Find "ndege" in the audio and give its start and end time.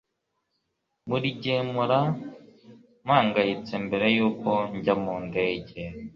5.27-5.81